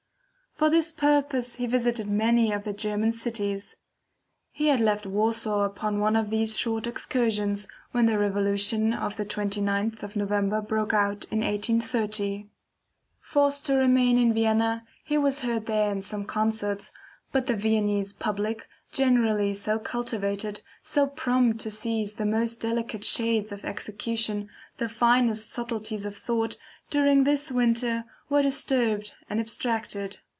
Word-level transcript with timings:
For 0.53 0.69
this 0.69 0.91
purpose 0.91 1.55
he 1.55 1.65
visited 1.65 2.07
many 2.07 2.51
of 2.51 2.65
the 2.65 2.73
German 2.73 3.13
cities. 3.13 3.77
He 4.51 4.67
had 4.67 4.79
left 4.79 5.07
Warsaw 5.07 5.63
upon 5.63 5.97
one 5.99 6.15
of 6.15 6.29
these 6.29 6.55
short 6.55 6.85
excursions, 6.85 7.67
when 7.93 8.05
the 8.05 8.19
revolution 8.19 8.93
of 8.93 9.15
the 9.15 9.25
29th 9.25 10.03
of 10.03 10.15
November 10.15 10.61
broke 10.61 10.93
out 10.93 11.25
in 11.31 11.39
1830. 11.39 12.47
Forced 13.19 13.65
to 13.65 13.73
remain 13.75 14.19
in 14.19 14.35
Vienna, 14.35 14.85
he 15.03 15.17
was 15.17 15.39
heard 15.39 15.65
there 15.65 15.91
in 15.91 16.03
some 16.03 16.25
concerts, 16.25 16.91
but 17.31 17.47
the 17.47 17.55
Viennese 17.55 18.13
public, 18.13 18.67
generally 18.91 19.55
so 19.55 19.79
cultivated, 19.79 20.61
so 20.83 21.07
prompt 21.07 21.59
to 21.61 21.71
seize 21.71 22.13
the 22.15 22.25
most 22.25 22.61
delicate 22.61 23.03
shades 23.03 23.51
of 23.51 23.65
execution, 23.65 24.47
the 24.77 24.87
finest 24.89 25.49
subtleties 25.49 26.05
of 26.05 26.15
thought, 26.15 26.55
during 26.91 27.23
this 27.23 27.51
winter 27.51 28.03
were 28.29 28.43
disturbed 28.43 29.13
and 29.27 29.39
abstracted. 29.39 30.19